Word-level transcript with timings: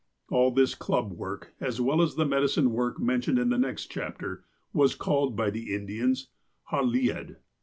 All 0.31 0.47
of 0.47 0.55
this 0.55 0.73
club 0.73 1.11
work, 1.13 1.53
as 1.59 1.79
well 1.79 2.01
as 2.01 2.15
the 2.15 2.25
medicine 2.25 2.71
work 2.71 2.99
mentioned 2.99 3.37
in 3.37 3.49
the 3.49 3.57
next 3.59 3.85
chapter, 3.91 4.43
was 4.73 4.95
called 4.95 5.35
by 5.35 5.51
the 5.51 5.75
Indians 5.75 6.29
"hallied." 6.71 7.35